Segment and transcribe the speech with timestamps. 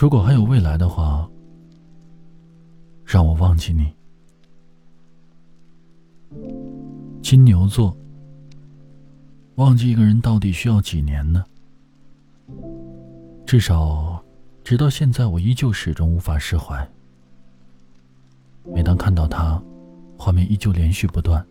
[0.00, 1.28] 如果还有未来的话，
[3.04, 3.92] 让我忘记你。
[7.20, 7.94] 金牛座，
[9.56, 11.44] 忘记一个人到底需要几年呢？
[13.44, 14.24] 至少，
[14.64, 16.90] 直到现在，我依旧始终无法释怀。
[18.64, 19.62] 每当看到他，
[20.16, 21.46] 画面依旧连续不断，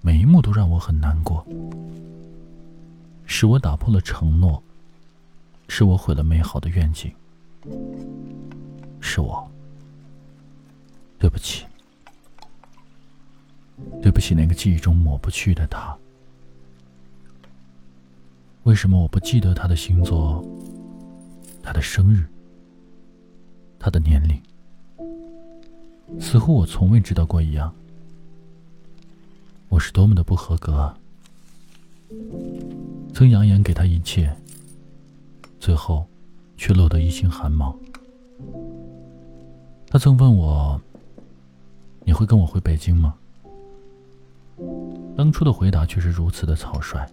[0.00, 1.46] 每一幕都让我很难过。
[3.26, 4.62] 是我打破了承诺。
[5.70, 7.12] 是我毁了美好的愿景，
[9.00, 9.46] 是我，
[11.18, 11.66] 对不起，
[14.00, 15.94] 对不起那个记忆中抹不去的他。
[18.62, 20.42] 为什么我不记得他的星座、
[21.62, 22.26] 他的生日、
[23.78, 24.40] 他的年龄？
[26.18, 27.70] 似乎我从未知道过一样。
[29.88, 30.94] 是多么的不合格，
[33.14, 34.30] 曾扬言给他一切。
[35.58, 36.06] 最后，
[36.58, 37.74] 却落得一身寒毛。
[39.88, 40.78] 他曾问我
[42.04, 43.14] ：“你会跟我回北京吗？”
[45.16, 47.10] 当初的回答却是如此的草率。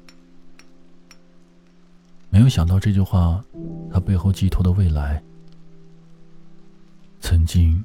[2.30, 3.42] 没有想到这句话，
[3.90, 5.24] 他背后寄托的未来，
[7.22, 7.82] 曾经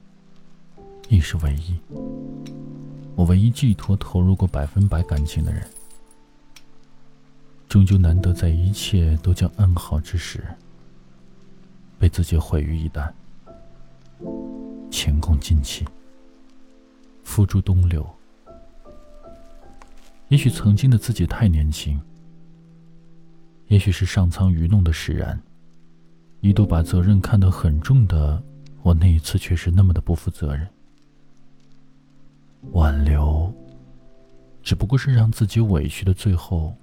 [1.11, 1.77] 亦是唯一。
[3.17, 5.69] 我唯一寄托、投入过百分百感情的人。
[7.69, 10.45] 终究难得在一切都将安好之时，
[11.99, 13.13] 被自己毁于一旦。
[14.89, 15.85] 前功尽弃，
[17.25, 18.09] 付诸东流。
[20.29, 22.01] 也许曾经的自己太年轻，
[23.67, 25.41] 也许是上苍愚弄的使然，
[26.41, 28.41] 一度把责任看得很重的
[28.83, 30.69] 我，那一次却是那么的不负责任。
[32.73, 33.53] 挽留，
[34.63, 36.75] 只不过是让自己委屈的最后。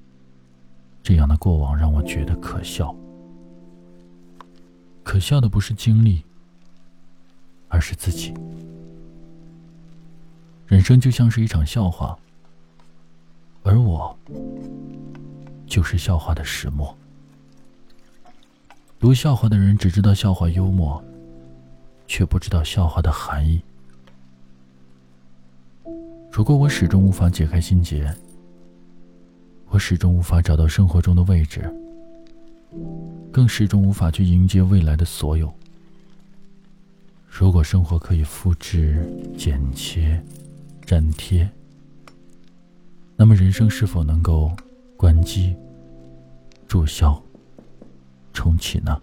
[1.04, 2.94] 这样的过往让我觉得可笑。
[5.04, 6.22] 可笑的不是经历，
[7.70, 8.34] 而是自己。
[10.66, 12.18] 人生就像是一场笑话，
[13.64, 14.14] 而我
[15.66, 16.94] 就是笑话的始末。
[19.00, 21.02] 读笑话的人只知道笑话幽默，
[22.06, 23.62] 却不知道笑话的含义。
[26.32, 28.14] 如果我始终无法解开心结。
[29.70, 31.62] 我始终无法找到生活中的位置，
[33.34, 35.54] 更始终无法去迎接未来的所有。
[37.28, 39.06] 如果生活可以复制、
[39.38, 40.24] 剪切、
[40.86, 41.48] 粘贴，
[43.18, 44.52] 那么人生是否能够
[44.96, 45.54] 关机、
[46.66, 47.22] 注销、
[48.32, 49.02] 重启呢？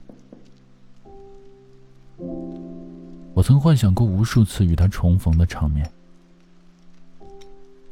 [3.35, 5.89] 我曾幻想过无数次与他重逢的场面。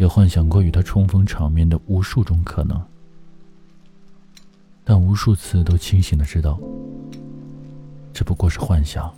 [0.03, 2.83] 也幻想过与他重逢场面的无数种可能，
[4.83, 6.59] 但无数次都清醒的知道，
[8.13, 9.15] 只不过是幻想，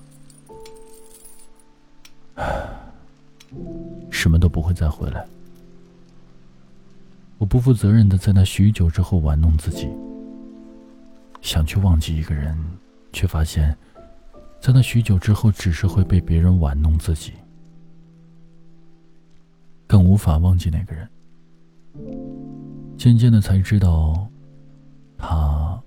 [4.10, 5.26] 什么都不会再回来。
[7.38, 9.88] 我不负责任的在那许久之后玩弄自己，
[11.40, 12.54] 想去忘记一个人，
[13.10, 13.74] 却发现，
[14.60, 17.32] 在那许久之后，只是会被别人玩弄自己。
[19.94, 21.09] 更无法忘记那个人。
[22.99, 24.28] 渐渐的才知道，
[25.16, 25.81] 他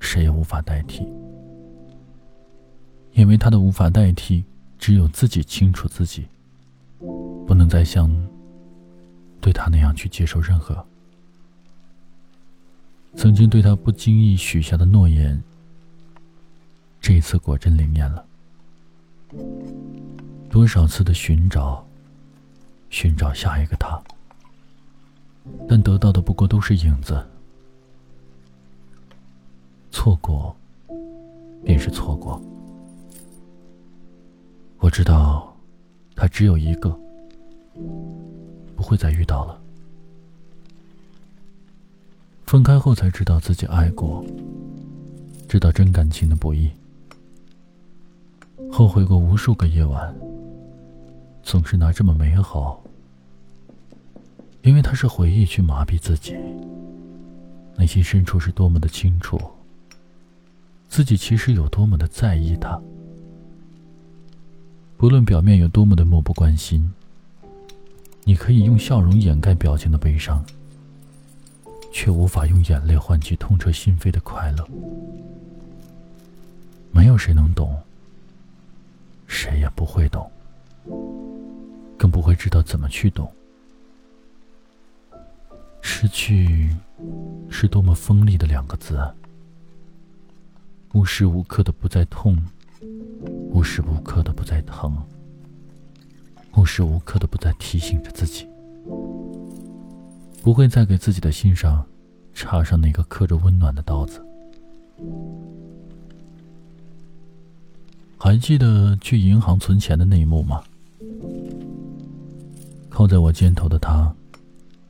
[0.00, 1.06] 谁也无法代替，
[3.12, 4.42] 因为他的无法代替，
[4.80, 6.26] 只有自己清楚自己，
[7.46, 8.10] 不能再像
[9.40, 10.84] 对他那样去接受任何
[13.14, 15.40] 曾经对他不经意许下的诺言。
[17.00, 18.26] 这一次果真灵验了，
[20.50, 21.85] 多少次的寻找。
[22.98, 24.02] 寻找下一个他，
[25.68, 27.22] 但得到的不过都是影子。
[29.90, 30.56] 错过，
[31.62, 32.40] 便是错过。
[34.78, 35.54] 我知道，
[36.14, 36.88] 他只有一个，
[38.74, 39.60] 不会再遇到了。
[42.46, 44.24] 分开后才知道自己爱过，
[45.46, 46.70] 知道真感情的不易，
[48.72, 50.16] 后悔过无数个夜晚。
[51.42, 52.82] 总是拿这么美好，
[54.66, 56.36] 因为它是回忆去麻痹自己。
[57.76, 59.40] 内心深处是多么的清楚，
[60.88, 62.76] 自己其实有多么的在意他。
[64.96, 66.92] 不论表面有多么的漠不关心，
[68.24, 70.44] 你可以用笑容掩盖表情的悲伤，
[71.92, 74.66] 却无法用眼泪换取痛彻心扉的快乐。
[76.90, 77.72] 没有谁能懂，
[79.28, 80.28] 谁也不会懂。
[81.96, 83.30] 更不会知道怎么去懂。
[85.88, 86.68] 失去
[87.48, 89.00] 是多么锋利的两个字，
[90.94, 92.36] 无时无刻的不再痛，
[93.52, 95.00] 无时无刻的不再疼，
[96.56, 98.48] 无时无刻的不再提醒着自己，
[100.42, 101.86] 不会再给自己的心上
[102.34, 104.20] 插上那个刻着温暖的刀子。
[108.18, 110.64] 还记得去银行存钱的那一幕吗？
[112.90, 114.12] 靠在我肩头的他，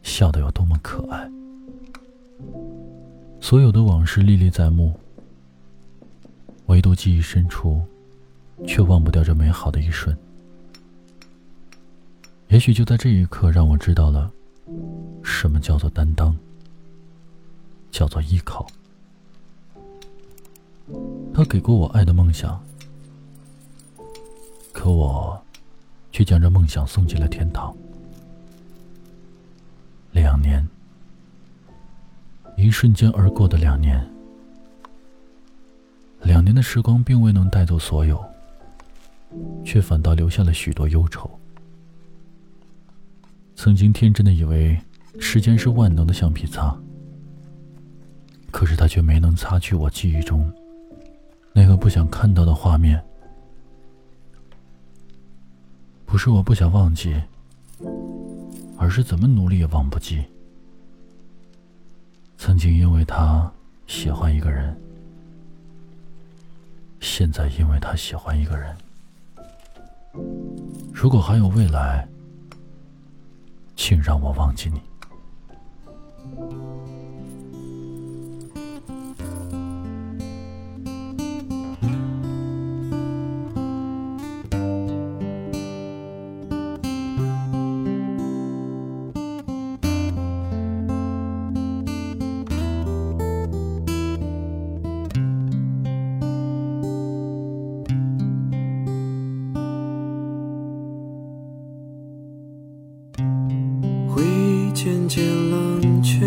[0.07, 1.29] 笑得有多么可爱。
[3.41, 4.99] 所有的往事历历在目，
[6.67, 7.83] 唯独记忆深处，
[8.67, 10.17] 却忘不掉这美好的一瞬。
[12.49, 14.31] 也许就在这一刻，让我知道了，
[15.25, 16.35] 什么叫做担当，
[17.91, 18.65] 叫做依靠。
[21.35, 22.65] 他给过我爱的梦想，
[24.73, 25.39] 可我，
[26.13, 27.77] 却将这梦想送进了天堂。
[30.37, 30.69] 两年，
[32.59, 34.07] 一瞬间而过的两年，
[36.21, 38.23] 两年的时光并未能带走所有，
[39.65, 41.31] 却反倒留下了许多忧愁。
[43.55, 44.79] 曾经天真的以为
[45.19, 46.77] 时间是万能的橡皮擦，
[48.51, 50.53] 可是它却没能擦去我记忆中
[51.55, 53.03] 那个不想看到的画面。
[56.05, 57.19] 不是我不想忘记。
[58.79, 60.25] 而是怎么努力也忘不记，
[62.37, 63.51] 曾经因为他
[63.87, 64.77] 喜欢一个人，
[67.01, 68.77] 现在因为他喜欢一个人。
[70.93, 72.07] 如果还有未来，
[73.77, 74.81] 请让我忘记你。
[104.87, 106.25] 渐渐冷却，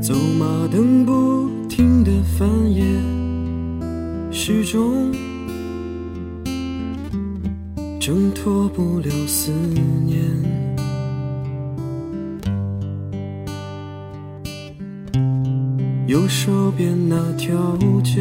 [0.00, 2.84] 走马灯不停的翻页，
[4.30, 5.10] 始终
[7.98, 9.50] 挣脱不了思
[10.06, 10.22] 念。
[16.06, 18.20] 右手边那条街，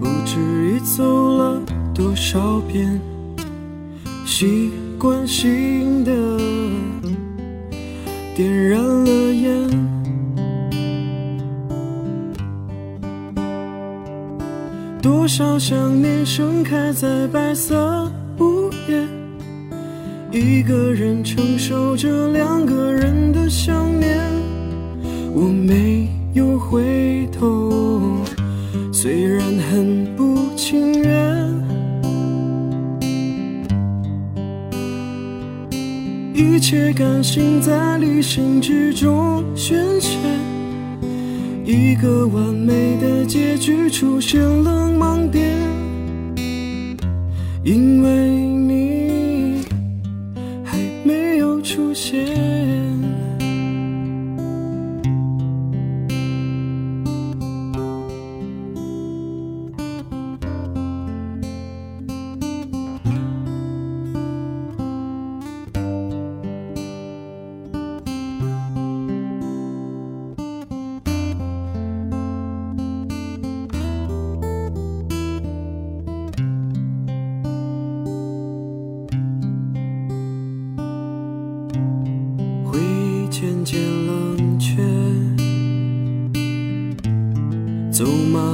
[0.00, 0.38] 不知
[0.74, 1.60] 已走了
[1.94, 2.98] 多少遍。
[4.40, 6.12] 习惯性的
[8.36, 9.68] 点燃了烟，
[15.02, 18.08] 多少想念盛开在白色
[18.38, 19.04] 午夜，
[20.30, 24.20] 一个人承受着两个人的想念，
[25.34, 28.22] 我没有回头，
[28.92, 31.37] 虽然很不情愿。
[36.38, 40.16] 一切感性在理性之中宣泄，
[41.64, 45.44] 一个完美的结局出现了盲点，
[47.64, 49.64] 因为你
[50.64, 52.87] 还没有出现。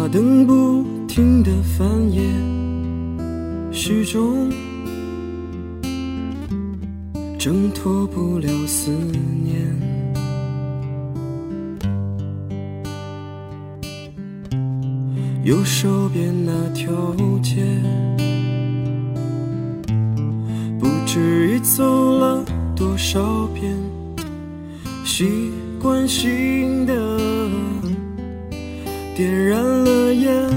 [0.09, 2.21] 灯不停的翻页，
[3.73, 4.51] 始终
[7.39, 9.65] 挣脱不了思念。
[15.43, 16.93] 右手边那条
[17.43, 17.65] 街，
[20.79, 22.45] 不知已走了
[22.75, 23.75] 多少遍。
[25.05, 26.95] 习惯性的
[29.17, 30.51] 点燃了烟，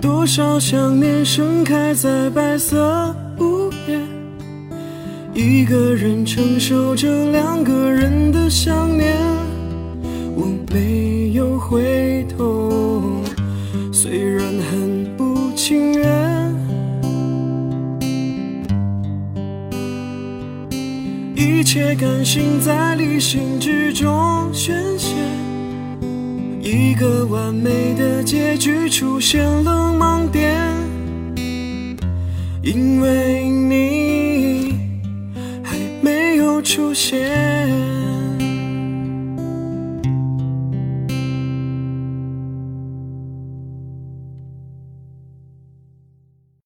[0.00, 4.06] 多少想念盛开在白色屋檐，
[5.34, 9.16] 一个人承受着两个人的想念，
[10.36, 13.20] 我没有回头，
[13.92, 15.34] 虽然很不。
[15.56, 16.03] 情愿。
[21.74, 25.12] 却甘心在理性之中宣泄，
[26.62, 30.56] 一个完美的结局出现了盲点，
[32.62, 34.78] 因为你
[35.64, 38.13] 还没有出现。